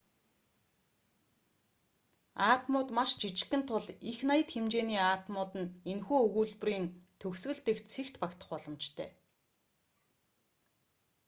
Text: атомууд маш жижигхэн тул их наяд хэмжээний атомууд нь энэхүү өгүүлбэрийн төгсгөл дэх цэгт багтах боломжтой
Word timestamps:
атомууд 2.53 2.89
маш 2.97 3.09
жижигхэн 3.21 3.61
тул 3.69 3.85
их 4.11 4.17
наяд 4.29 4.49
хэмжээний 4.53 5.01
атомууд 5.15 5.51
нь 5.61 5.73
энэхүү 5.91 6.17
өгүүлбэрийн 6.27 6.85
төгсгөл 7.21 7.59
дэх 7.67 7.77
цэгт 7.91 8.15
багтах 8.21 8.47
боломжтой 8.51 9.09